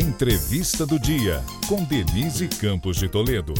[0.00, 3.52] Entrevista do Dia, com Denise Campos de Toledo.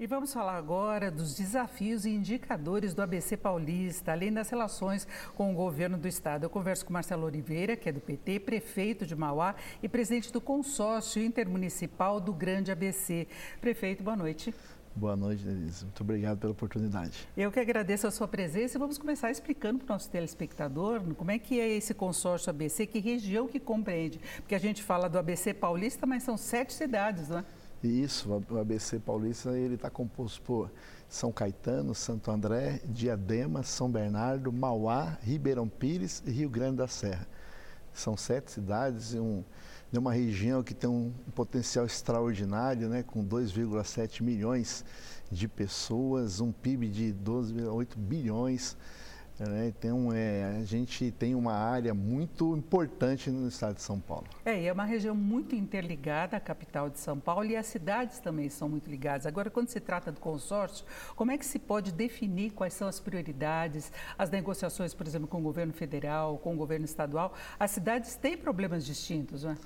[0.00, 5.52] E vamos falar agora dos desafios e indicadores do ABC Paulista, além das relações com
[5.52, 6.44] o governo do estado.
[6.44, 10.40] Eu converso com Marcelo Oliveira, que é do PT, prefeito de Mauá e presidente do
[10.40, 13.28] consórcio intermunicipal do Grande ABC.
[13.60, 14.54] Prefeito, boa noite.
[14.94, 15.84] Boa noite, Denise.
[15.84, 17.26] Muito obrigado pela oportunidade.
[17.34, 21.30] Eu que agradeço a sua presença e vamos começar explicando para o nosso telespectador como
[21.30, 24.20] é que é esse consórcio ABC, que região que compreende.
[24.36, 27.44] Porque a gente fala do ABC Paulista, mas são sete cidades, não é?
[27.82, 30.70] Isso, o ABC Paulista ele está composto por
[31.08, 37.26] São Caetano, Santo André, Diadema, São Bernardo, Mauá, Ribeirão Pires e Rio Grande da Serra.
[37.92, 39.42] São sete cidades e um,
[39.92, 44.82] de uma região que tem um potencial extraordinário, né, com 2,7 milhões
[45.30, 48.74] de pessoas, um PIB de 12,8 bilhões.
[49.38, 54.26] Né, então, é, a gente tem uma área muito importante no estado de São Paulo.
[54.44, 58.18] É, e é uma região muito interligada à capital de São Paulo e as cidades
[58.18, 59.26] também são muito ligadas.
[59.26, 60.84] Agora, quando se trata do consórcio,
[61.16, 65.38] como é que se pode definir quais são as prioridades, as negociações, por exemplo, com
[65.38, 67.34] o governo federal, com o governo estadual?
[67.58, 69.56] As cidades têm problemas distintos, não é?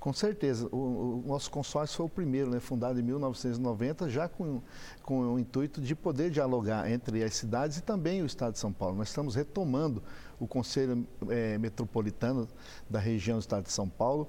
[0.00, 0.66] Com certeza.
[0.72, 4.62] O, o, nosso consórcio foi o primeiro, né, fundado em 1990, já com,
[5.02, 8.72] com o intuito de poder dialogar entre as cidades e também o Estado de São
[8.72, 8.96] Paulo.
[8.96, 10.02] Nós estamos retomando
[10.40, 12.48] o Conselho é, Metropolitano
[12.88, 14.26] da região do Estado de São Paulo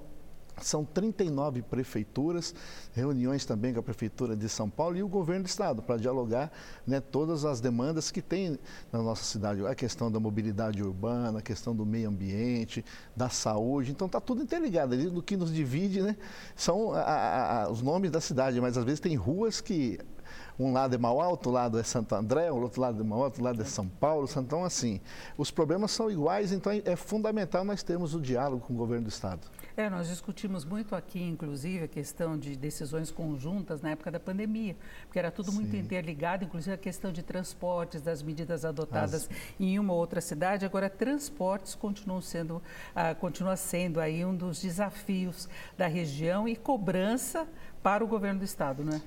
[0.60, 2.54] são 39 prefeituras,
[2.92, 6.52] reuniões também com a Prefeitura de São Paulo e o governo do Estado, para dialogar
[6.86, 8.58] né, todas as demandas que tem
[8.92, 9.66] na nossa cidade.
[9.66, 12.84] A questão da mobilidade urbana, a questão do meio ambiente,
[13.16, 13.90] da saúde.
[13.90, 14.94] Então está tudo interligado.
[14.94, 16.16] Ali, no que nos divide né,
[16.54, 19.98] são a, a, os nomes da cidade, mas às vezes tem ruas que
[20.58, 23.42] um lado é Mauá, outro lado é Santo André, o outro lado é Mauá, outro
[23.42, 24.28] lado é São Paulo.
[24.36, 25.00] Então, assim,
[25.36, 29.10] os problemas são iguais, então é fundamental nós termos o diálogo com o governo do
[29.10, 29.40] Estado.
[29.76, 34.76] É, nós discutimos muito aqui, inclusive, a questão de decisões conjuntas na época da pandemia,
[35.06, 35.56] porque era tudo Sim.
[35.56, 39.30] muito interligado, inclusive a questão de transportes, das medidas adotadas As...
[39.58, 40.66] em uma ou outra cidade.
[40.66, 42.62] Agora, transportes continuam sendo,
[42.94, 47.46] ah, continua sendo aí um dos desafios da região e cobrança
[47.82, 49.00] para o governo do Estado, não é?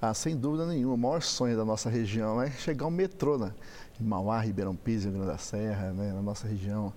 [0.00, 3.52] Ah, sem dúvida nenhuma, o maior sonho da nossa região é chegar ao metrô, né?
[3.98, 6.12] Em Mauá, Ribeirão Pires, Rio Grande da Serra, né?
[6.12, 6.92] na nossa região.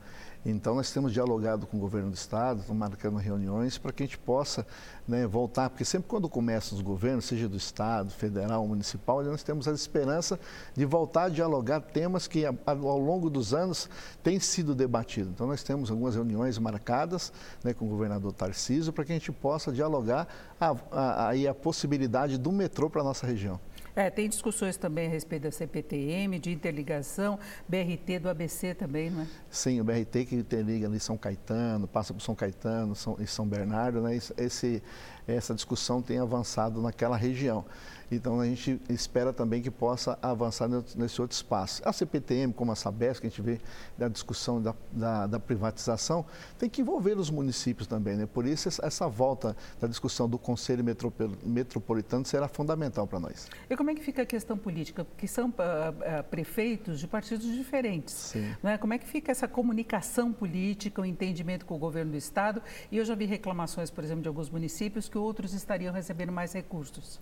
[0.46, 4.18] Então, nós temos dialogado com o governo do Estado, marcando reuniões para que a gente
[4.18, 4.66] possa
[5.06, 9.68] né, voltar, porque sempre quando começam os governos, seja do Estado, federal, municipal, nós temos
[9.68, 10.40] a esperança
[10.74, 13.90] de voltar a dialogar temas que ao longo dos anos
[14.24, 15.32] têm sido debatidos.
[15.34, 19.34] Então, nós temos algumas reuniões marcadas né, com o governador Tarcísio para que a gente
[19.34, 20.26] possa dialogar
[20.60, 23.60] a, a, a, a possibilidade do metrô para a nossa região.
[24.00, 27.38] É, tem discussões também a respeito da CPTM, de interligação,
[27.68, 29.28] BRT do ABC também, não é?
[29.50, 33.46] Sim, o BRT que interliga ali São Caetano, passa por São Caetano São, e São
[33.46, 34.18] Bernardo, né?
[34.38, 34.82] Esse,
[35.36, 37.66] essa discussão tem avançado naquela região.
[38.12, 41.82] Então a gente espera também que possa avançar nesse outro espaço.
[41.86, 43.60] A CPTM, como a Sabesp, que a gente vê
[43.98, 46.26] da discussão da, da, da, privatização,
[46.58, 48.16] tem que envolver os municípios também.
[48.16, 48.26] Né?
[48.26, 50.84] Por isso essa volta da discussão do Conselho
[51.44, 53.48] Metropolitano será fundamental para nós.
[53.70, 55.06] E como é que fica a questão política?
[55.06, 58.14] Porque são uh, uh, prefeitos de partidos diferentes.
[58.14, 58.56] Sim.
[58.64, 58.78] Né?
[58.78, 62.62] Como é que fica essa comunicação política, o entendimento com o governo do Estado?
[62.92, 66.54] E eu já vi reclamações, por exemplo, de alguns municípios que outros estariam recebendo mais
[66.54, 67.20] recursos.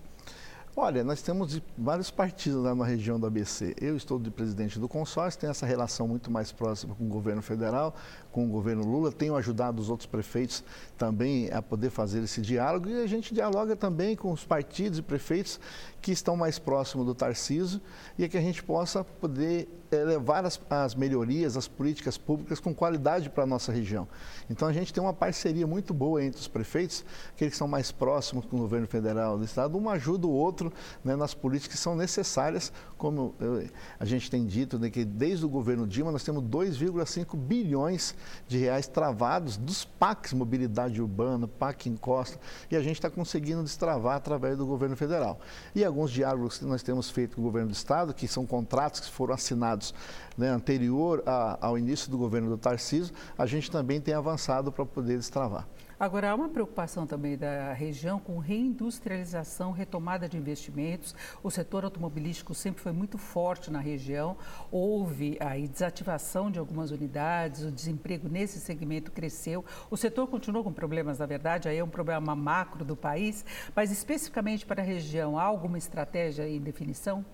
[0.80, 3.74] Olha, nós temos vários partidos lá na região do ABC.
[3.82, 7.42] Eu estou de presidente do consórcio, tenho essa relação muito mais próxima com o governo
[7.42, 7.96] federal,
[8.32, 10.64] com o governo Lula, tenho ajudado os outros prefeitos
[10.96, 15.02] também a poder fazer esse diálogo e a gente dialoga também com os partidos e
[15.02, 15.60] prefeitos
[16.00, 17.82] que estão mais próximos do Tarciso
[18.16, 22.60] e é que a gente possa poder é, levar as, as, melhorias, as políticas públicas
[22.60, 24.08] com qualidade para a nossa região.
[24.50, 27.92] Então a gente tem uma parceria muito boa entre os prefeitos, aqueles que são mais
[27.92, 30.67] próximos com o governo federal do estado, um ajuda o outro
[31.04, 33.68] né, nas políticas que são necessárias, como eu,
[34.00, 38.16] a gente tem dito, né, que desde o governo Dilma nós temos 2,5 bilhões
[38.48, 44.16] de reais travados dos PACs Mobilidade Urbana, PAC Encosta, e a gente está conseguindo destravar
[44.16, 45.40] através do governo federal.
[45.76, 49.00] E alguns diálogos que nós temos feito com o governo do Estado, que são contratos
[49.00, 49.94] que foram assinados
[50.38, 54.86] né, anterior a, ao início do governo do Tarcísio, a gente também tem avançado para
[54.86, 55.68] poder destravar.
[56.00, 61.16] Agora, há uma preocupação também da região com reindustrialização, retomada de investimentos.
[61.42, 64.38] O setor automobilístico sempre foi muito forte na região.
[64.72, 69.66] Houve aí desativação de algumas unidades, o desemprego nesse segmento cresceu.
[69.90, 73.44] O setor continuou com problemas, na verdade, aí é um problema macro do país,
[73.76, 77.26] mas especificamente para a região, há alguma estratégia em definição?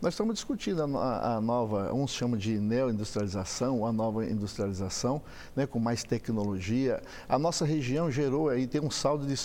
[0.00, 5.22] Nós estamos discutindo a, a nova, uns chamam de neoindustrialização, a nova industrialização,
[5.54, 7.02] né, com mais tecnologia.
[7.28, 9.36] A nossa região gerou aí, tem um saldo de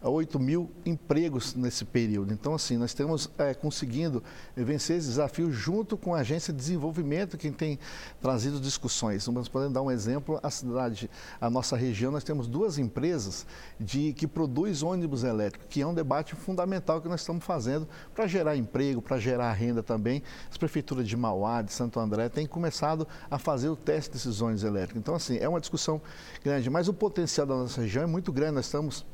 [0.00, 2.32] 6, 8 mil empregos nesse período.
[2.32, 4.22] Então, assim, nós estamos é, conseguindo
[4.56, 7.78] vencer esse desafio junto com a Agência de Desenvolvimento, que tem
[8.20, 9.26] trazido discussões.
[9.28, 11.10] Nós podemos dar um exemplo, a cidade,
[11.40, 13.46] a nossa região, nós temos duas empresas
[13.78, 18.26] de, que produzem ônibus elétricos, que é um debate fundamental que nós estamos fazendo para
[18.26, 20.22] gerar emprego, para gerar renda também.
[20.50, 24.64] As prefeituras de Mauá, de Santo André, têm começado a fazer o teste desses ônibus
[24.64, 25.00] elétricos.
[25.00, 26.00] Então, assim, é uma discussão
[26.42, 28.52] grande, mas o potencial da nossa região é muito grande.
[28.52, 29.04] Nós estamos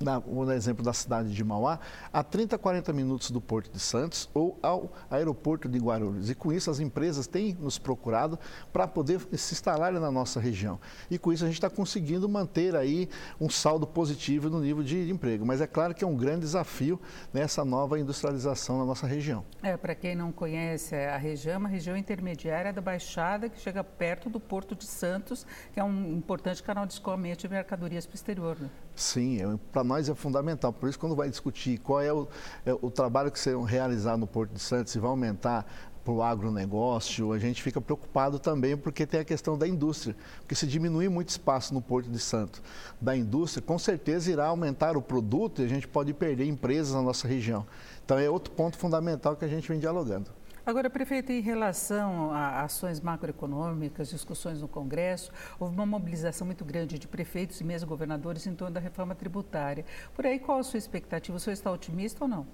[0.00, 1.78] na, dar exemplo da cidade de Mauá,
[2.12, 6.30] a 30, 40 minutos do Porto de Santos ou ao aeroporto de Guarulhos.
[6.30, 8.38] E com isso as empresas têm nos procurado
[8.72, 10.78] para poder se instalar na nossa região.
[11.10, 13.08] E com isso a gente está conseguindo manter aí
[13.40, 15.44] um saldo positivo no nível de, de emprego.
[15.44, 17.00] Mas é claro que é um grande desafio
[17.32, 19.44] nessa nova industrialização na nossa região.
[19.62, 23.82] É, para quem não conhece a região, é uma região intermediária da Baixada que chega
[23.82, 28.14] perto do Porto de Santos, que é um importante canal de escoamento de mercadorias para
[28.14, 28.56] o exterior.
[28.60, 28.70] Né?
[28.96, 30.72] Sim, é, para nós é fundamental.
[30.72, 32.26] Por isso, quando vai discutir qual é o,
[32.64, 35.66] é o trabalho que serão realizar no Porto de Santos, se vai aumentar
[36.02, 40.16] para o agronegócio, a gente fica preocupado também porque tem a questão da indústria.
[40.38, 42.62] Porque se diminuir muito espaço no Porto de Santos
[43.00, 47.02] da indústria, com certeza irá aumentar o produto e a gente pode perder empresas na
[47.02, 47.66] nossa região.
[48.04, 50.30] Então é outro ponto fundamental que a gente vem dialogando.
[50.66, 55.30] Agora, prefeito, em relação a ações macroeconômicas, discussões no Congresso,
[55.60, 59.84] houve uma mobilização muito grande de prefeitos e mesmo governadores em torno da reforma tributária.
[60.12, 61.36] Por aí, qual a sua expectativa?
[61.36, 62.48] O senhor está otimista ou não?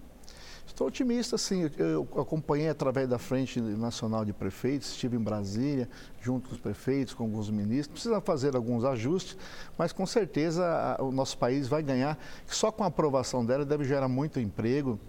[0.67, 1.71] Estou otimista, sim.
[1.79, 5.89] Eu acompanhei através da Frente Nacional de Prefeitos, estive em Brasília,
[6.21, 7.95] junto com os prefeitos, com alguns ministros.
[7.95, 9.39] Precisa fazer alguns ajustes,
[9.79, 12.19] mas com certeza o nosso país vai ganhar.
[12.47, 15.01] Só com a aprovação dela deve gerar muito emprego,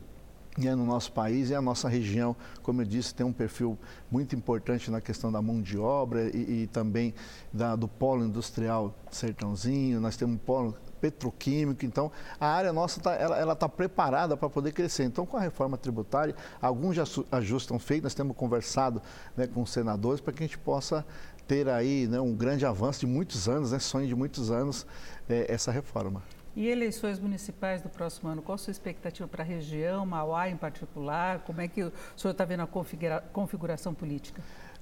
[0.62, 3.78] é no nosso país e a nossa região, como eu disse, tem um perfil
[4.12, 7.14] muito importante na questão da mão de obra e, e também
[7.52, 13.14] da, do polo industrial sertãozinho, nós temos um polo petroquímico, então a área nossa tá,
[13.14, 15.04] ela está preparada para poder crescer.
[15.04, 19.02] Então, com a reforma tributária, alguns ajustes estão feitos, nós temos conversado
[19.36, 21.06] né, com os senadores para que a gente possa
[21.48, 24.86] ter aí né, um grande avanço de muitos anos, né, sonho de muitos anos,
[25.28, 26.24] é, essa reforma.
[26.56, 30.56] E eleições municipais do próximo ano, qual a sua expectativa para a região, Mauá em
[30.56, 31.40] particular?
[31.40, 34.42] Como é que o senhor está vendo a configura configuração política?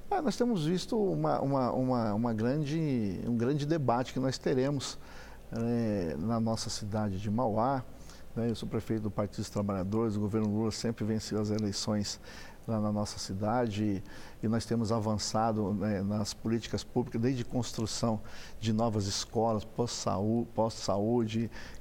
[0.10, 5.00] Ah, nós temos visto uma, uma, uma, uma, grande, um grande debate que nós teremos
[5.54, 7.82] é, na nossa cidade de Mauá.
[8.36, 8.50] Né?
[8.50, 12.20] Eu sou prefeito do Partido dos Trabalhadores, o governo Lula sempre venceu as eleições
[12.68, 14.04] lá na nossa cidade
[14.42, 18.20] e nós temos avançado né, nas políticas públicas, desde construção
[18.60, 20.88] de novas escolas, pós-saúde, pós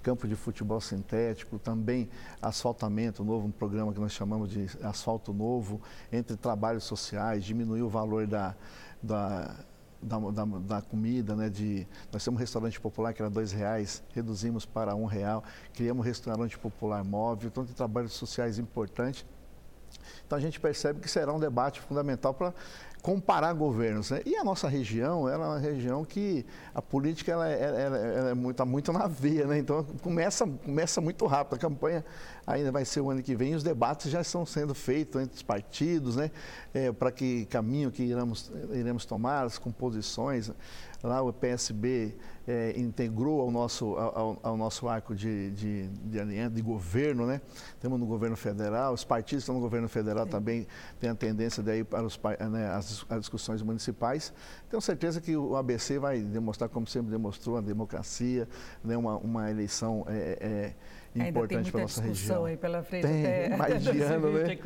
[0.03, 2.09] campo de futebol sintético, também
[2.41, 5.81] asfaltamento novo, um programa que nós chamamos de asfalto novo,
[6.13, 8.55] entre trabalhos sociais, diminuir o valor da,
[9.03, 9.57] da
[10.03, 11.51] da, da, da, comida, né?
[11.51, 15.45] De, nós temos um restaurante popular que era dois reais, reduzimos para um real,
[15.75, 19.27] criamos um restaurante popular móvel, então tem trabalhos sociais importantes
[20.27, 22.53] então a gente percebe que será um debate fundamental para
[23.03, 24.11] comparar governos.
[24.11, 24.21] Né?
[24.27, 26.45] E a nossa região, ela é uma região que
[26.75, 29.59] a política ela, ela, ela, ela é muito, tá muito na veia, né?
[29.59, 31.55] então começa, começa muito rápido.
[31.55, 32.05] A campanha
[32.47, 35.37] ainda vai ser o ano que vem e os debates já estão sendo feitos entre
[35.37, 36.31] os partidos, né?
[36.75, 40.51] É, para que caminho que iremos, iremos tomar, as composições.
[41.03, 42.15] Lá o PSB
[42.47, 47.41] é, integrou ao nosso, ao, ao nosso arco de, de, de, aliança, de governo, né?
[47.81, 50.31] Temos no governo federal, os partidos estão no governo federal Sim.
[50.31, 50.67] também
[50.99, 52.21] têm a tendência daí para os,
[52.51, 54.33] né, as, as, discussões municipais.
[54.69, 58.47] Tenho certeza que o ABC vai demonstrar, como sempre demonstrou, a democracia,
[58.85, 60.75] né, uma, uma eleição é,
[61.17, 62.45] é, importante para a nossa região.
[62.45, 64.59] Aí pela frente tem, até mais de ano, né?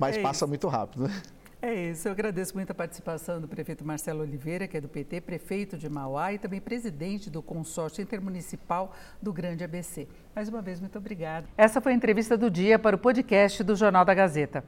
[0.00, 0.48] Mas é passa isso.
[0.48, 1.22] muito rápido, né?
[1.64, 5.20] É isso, eu agradeço muito a participação do prefeito Marcelo Oliveira, que é do PT,
[5.20, 8.92] prefeito de Mauá e também presidente do consórcio intermunicipal
[9.22, 10.08] do Grande ABC.
[10.34, 11.46] Mais uma vez, muito obrigada.
[11.56, 14.64] Essa foi a entrevista do dia para o podcast do Jornal da Gazeta.